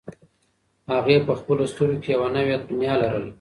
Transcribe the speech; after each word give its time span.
هغې 0.91 1.17
په 1.27 1.33
خپلو 1.39 1.63
سترګو 1.71 2.01
کې 2.03 2.09
یوه 2.15 2.29
نوې 2.35 2.55
دنیا 2.69 2.93
لرله. 3.01 3.29